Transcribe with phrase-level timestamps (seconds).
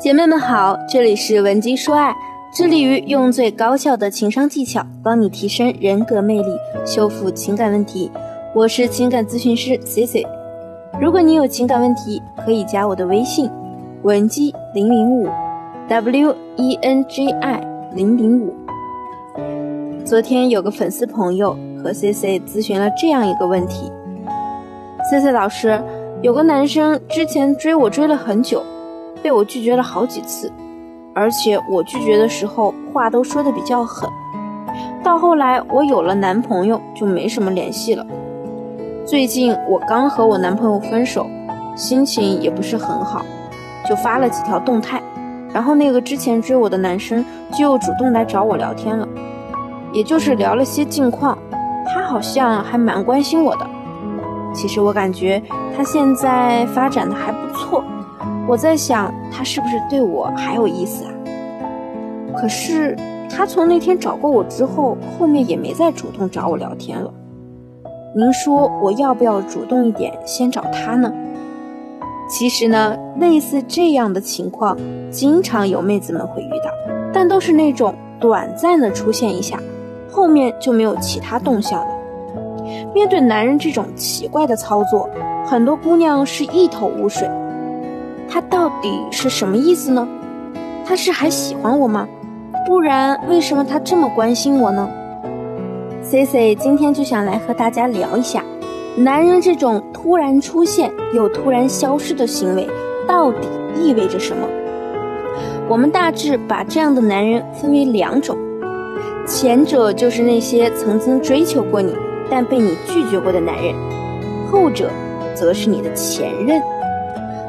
[0.00, 2.16] 姐妹们好，这里是文姬说爱，
[2.54, 6.56] 致力于用最高效的情商技巧帮你提升人格魅力，
[6.86, 8.10] 修复情感问题。
[8.54, 10.26] 我是情感咨询师 C C。
[10.98, 13.50] 如果你有情感问题，可以加我的微信
[14.02, 15.28] 文姬零零五
[15.86, 17.60] W E N G I
[17.94, 18.54] 零零五。
[20.06, 21.54] 昨天有个粉丝朋友
[21.84, 23.92] 和 C C 咨询了这样一个问题
[25.10, 25.78] ：C C 老师，
[26.22, 28.64] 有个男生之前追我追了很久。
[29.22, 30.52] 被我拒绝了好几次，
[31.14, 34.08] 而且我拒绝的时候话都说的比较狠。
[35.02, 38.06] 到后来我有了男朋友，就没什么联系了。
[39.06, 41.26] 最近我刚和我男朋友分手，
[41.74, 43.24] 心情也不是很好，
[43.88, 45.02] 就发了几条动态，
[45.52, 49.08] 然后那个之前追我的男生就主动来找我聊天了，
[49.92, 51.36] 也就是聊了些近况，
[51.86, 53.66] 他好像还蛮关心我的。
[54.54, 55.42] 其实我感觉
[55.76, 57.82] 他现在发展的还不错。
[58.50, 61.12] 我在想，他是不是对我还有意思啊？
[62.36, 62.96] 可是
[63.30, 67.14] 他从那天找过我之后，后面也没再主动找我聊天了。
[68.12, 71.12] 您说我要不要主动一点，先找他呢？
[72.28, 74.76] 其实呢，类似这样的情况，
[75.12, 76.72] 经常有妹子们会遇到，
[77.12, 79.60] 但都是那种短暂的出现一下，
[80.10, 81.94] 后面就没有其他动向了。
[82.92, 85.08] 面对男人这种奇怪的操作，
[85.46, 87.30] 很多姑娘是一头雾水。
[88.32, 90.06] 他到底是什么意思呢？
[90.86, 92.06] 他是还喜欢我吗？
[92.64, 94.88] 不然为什么他这么关心我呢
[96.00, 98.44] ？C C 今天就想来和大家聊一下，
[98.96, 102.68] 男人这种突然出现又突然消失的行为
[103.08, 104.46] 到底意味着什么？
[105.68, 108.36] 我们大致把这样的男人分为两种，
[109.26, 111.92] 前者就是那些曾经追求过你
[112.30, 113.74] 但被你拒绝过的男人，
[114.52, 114.88] 后者
[115.34, 116.62] 则是你的前任。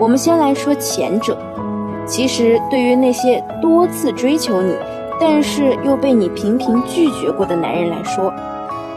[0.00, 1.38] 我们先来说前者，
[2.04, 4.74] 其实对于那些多次追求你，
[5.20, 8.32] 但是又被你频频拒绝过的男人来说，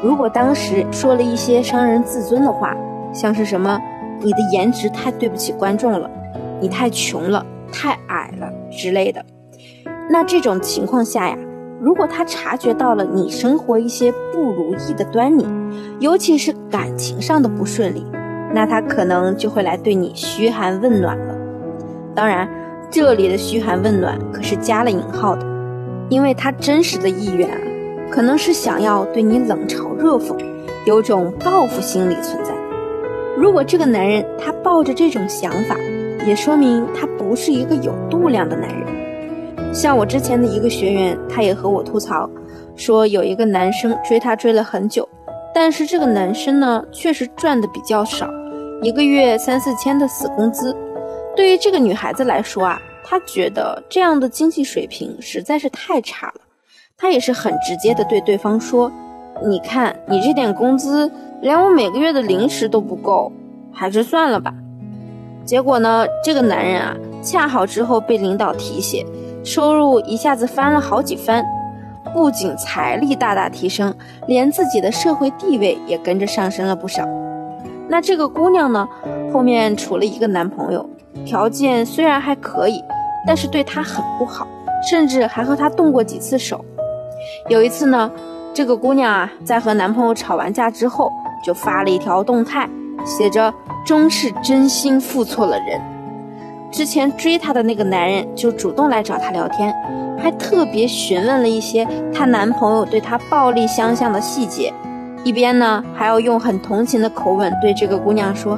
[0.01, 2.75] 如果当时说了一些伤人自尊的话，
[3.13, 3.79] 像是什么
[4.21, 6.09] “你的颜值太对不起观众了
[6.59, 9.23] ”，“你太穷了，太矮了”之类的，
[10.09, 11.37] 那这种情况下呀，
[11.79, 15.45] 如果他察觉到了你生活一些不如意的端倪，
[15.99, 18.03] 尤其是感情上的不顺利。
[18.57, 21.35] 那他可能就会来对你嘘寒问暖了。
[22.15, 22.49] 当然，
[22.89, 25.45] 这里的嘘寒问暖可是加了引号的，
[26.09, 27.57] 因为他真实的意愿啊，
[28.09, 30.35] 可能是想要对你冷嘲热讽，
[30.87, 32.51] 有种报复心理存在。
[33.37, 35.75] 如果这个男人他抱着这种想法，
[36.25, 39.71] 也说明他不是一个有度量的男人。
[39.71, 42.27] 像我之前的一个学员，他也和我吐槽，
[42.75, 45.07] 说有一个男生追他追了很久。
[45.53, 48.27] 但是这个男生呢，确实赚的比较少，
[48.81, 50.75] 一个月三四千的死工资，
[51.35, 56.41] 对于这个女孩子来说啊，她觉得这样的经济水平实在是太差了。
[56.95, 58.91] 她也是很直接的对对方说
[59.43, 61.11] ：“你看你这点工资，
[61.41, 63.31] 连我每个月的零食都不够，
[63.73, 64.53] 还是算了吧。”
[65.43, 69.03] 结果呢，这个男人啊，恰好之后被领导提携，
[69.43, 71.43] 收入一下子翻了好几番。
[72.13, 73.93] 不仅财力大大提升，
[74.27, 77.03] 连自己的社会地位也跟着上升了不少。
[77.87, 78.87] 那这个姑娘呢，
[79.33, 80.87] 后面处了一个男朋友，
[81.25, 82.83] 条件虽然还可以，
[83.25, 84.45] 但是对她很不好，
[84.89, 86.63] 甚至还和她动过几次手。
[87.49, 88.11] 有一次呢，
[88.53, 91.11] 这个姑娘啊，在和男朋友吵完架之后，
[91.45, 92.69] 就发了一条动态，
[93.05, 93.53] 写着
[93.85, 95.81] “终是真心付错了人”。
[96.69, 99.73] 之前追她的那个男人就主动来找她聊天。
[100.19, 104.73] 还特别询问了一些她男朋友对她暴力相向的细节，
[105.23, 108.57] 一边呢还要用很同情的口吻对这个姑娘说：“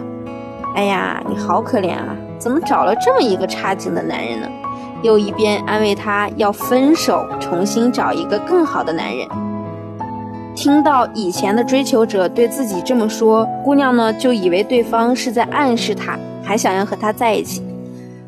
[0.75, 4.47] 哎呀，你好可怜啊，怎么找了这么一个差劲的男人呢？”
[5.01, 9.27] 又一边安慰她要分手，重新找一个更好的男人。
[10.55, 17.63] 听到以前的追求者对自己这么说，姑娘呢就以为对方是在暗示她，还想要和他在一起。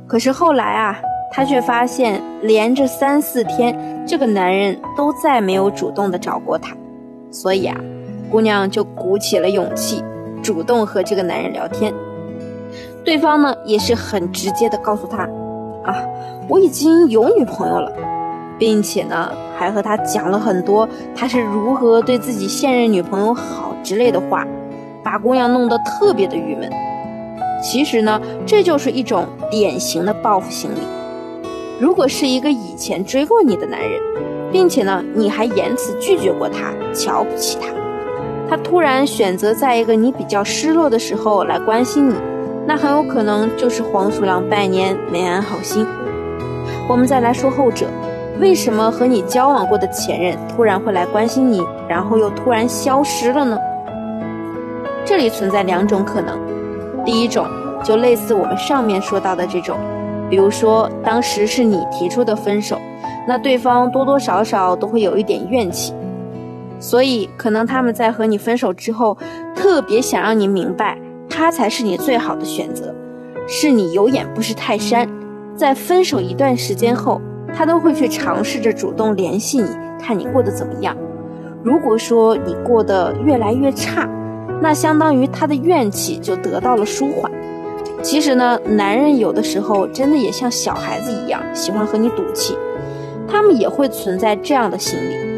[0.08, 1.00] 可是后来啊。
[1.34, 6.76] 她却发现，连着三四天，这个男人都再没有主动的找过她，
[7.32, 7.78] 所以啊，
[8.32, 10.02] 姑娘就鼓起了勇气，
[10.42, 11.94] 主动和这个男人聊天。
[13.04, 15.24] 对方呢，也是很直接的告诉她，
[15.84, 16.02] 啊，
[16.48, 17.92] 我已经有女朋友了，
[18.58, 24.48] 并且呢，还和他讲了很多他是如何对自己现任女朋友好之类的话，
[25.04, 26.70] 把姑娘弄得特别的郁闷。
[27.62, 30.80] 其实呢，这就是一种典型的报复心理。
[31.80, 34.00] 如果是一个以前追过你的男人，
[34.52, 37.68] 并且呢，你还言辞拒绝过他，瞧不起他，
[38.52, 42.16] 他突然选择在一个你比较失落的时候来关心你，
[42.68, 45.88] 那很有可能就是黄鼠狼拜年没安好心。
[46.90, 47.88] 我们再来说后者，
[48.42, 53.58] 为什么和你交往过的前任突然会来关心你，然后又突然消失了呢？
[55.06, 56.38] 这里存在两种可能，
[57.06, 57.48] 第一种
[57.86, 59.78] 就类似我们上面说到的这种，
[60.30, 62.78] 比如说当时是你提出的分手，
[63.26, 65.94] 那对方多多少少都会有一点怨气，
[66.82, 69.18] 所以可能他们在和你分手之后，
[69.56, 70.98] 特别想让你明白，
[71.30, 72.94] 他才是你最好的选择，
[73.48, 75.08] 是你有眼不识泰山。
[75.56, 77.22] 在分手一段时间后，
[77.56, 79.68] 他都会去尝试着主动联系你，
[80.02, 80.98] 看你过得怎么样。
[81.64, 84.10] 如果说你过得越来越差，
[84.60, 87.32] 那相当于他的怨气就得到了舒缓。
[88.02, 92.58] 其实呢，男人有的时候真的也像小孩子一样，喜欢和你赌气，
[93.28, 95.31] 他们也会存在这样的心理。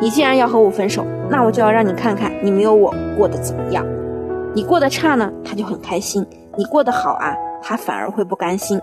[0.00, 3.86] 你既然要和我分手，那我就要让你看看你没有我过得怎么样。
[4.54, 6.24] 你过得差呢，他就很开心；
[6.56, 8.80] 你过得好啊，他反而会不甘心。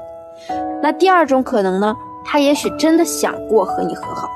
[0.82, 4.30] 那第二种可能呢，他也许真的想过和你和好。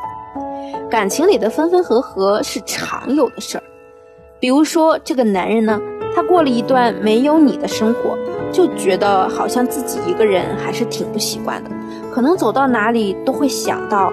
[0.89, 3.63] 感情里的分分合合是常有的事儿。
[4.39, 5.79] 比如说，这个男人呢，
[6.15, 8.17] 他过了一段没有你的生活，
[8.51, 11.69] 就觉得好像自己一个人还是挺不习惯的。
[12.11, 14.11] 可能走到哪里都会想到，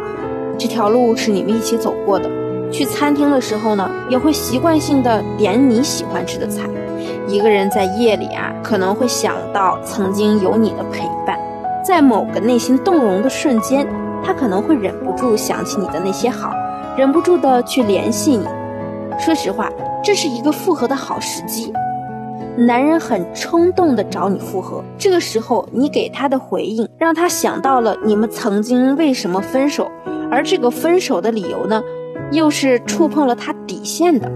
[0.58, 2.30] 这条路是你们一起走过的。
[2.70, 6.68] 去餐厅的时候呢，也会习惯性的点你喜欢吃的菜。
[7.26, 11.38] 一个人在夜里啊，可能会想到曾经有你的陪伴。
[11.84, 13.86] 在某个内心动容的瞬间，
[14.22, 16.52] 他可能会忍不住想起你的那些好，
[16.96, 18.46] 忍不住的去联系你。
[19.18, 19.70] 说实话。
[20.00, 21.72] 这是一个复合的好时机，
[22.56, 29.90] 男人很冲动的找你复合，这个时候你给他的回应，让他想到了你们曾经为什么分手，
[30.30, 31.82] 而这个分手的理由呢，
[32.30, 34.30] 又是触碰了他底线的，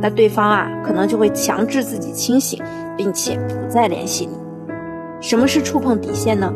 [0.00, 2.62] 那对方啊，可能就会强制自己清醒，
[2.96, 4.36] 并且不再联系你。
[5.20, 6.52] 什么是触碰底线呢？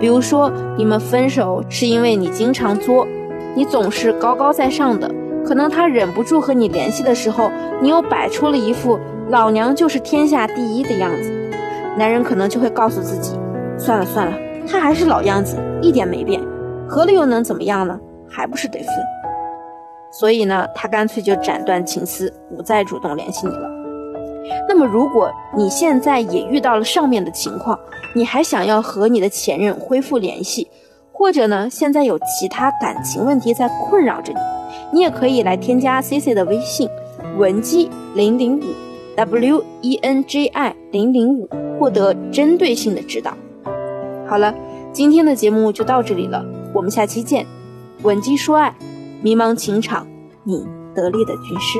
[0.00, 3.06] 比如说你们分手是因为你经常作，
[3.54, 5.08] 你总是高高在上的。
[5.46, 7.50] 可能他忍不住和你联系的时候，
[7.80, 8.98] 你又摆出了一副
[9.30, 11.32] 老娘就是天下第一的样子，
[11.96, 13.38] 男人可能就会告诉自己，
[13.78, 14.36] 算了算了，
[14.66, 16.42] 他还是老样子，一点没变，
[16.88, 17.98] 和了又能怎么样呢？
[18.28, 18.88] 还不是得分。
[20.10, 23.70] 所以呢，他干脆就斩断情丝，不再主动联系你了。
[24.66, 27.78] 那么，如果你现在也遇到了上面的情况，
[28.14, 30.68] 你还想要和你的前任恢复联系，
[31.12, 34.38] 或者呢，现在有其他感情问题在困扰着你？
[34.90, 36.88] 你也可以来添加 C C 的微信，
[37.36, 38.62] 文姬零零五
[39.16, 43.34] W E N J I 零零五，获得针对性的指导。
[44.26, 44.54] 好了，
[44.92, 47.44] 今天的节目就到这里了，我们下期见。
[48.02, 48.74] 文姬说爱，
[49.20, 50.06] 迷茫情场，
[50.44, 51.78] 你得力的军师。